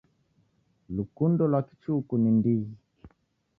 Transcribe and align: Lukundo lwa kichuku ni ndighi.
Lukundo 0.95 1.41
lwa 1.51 1.61
kichuku 1.67 2.13
ni 2.21 2.29
ndighi. 2.37 2.71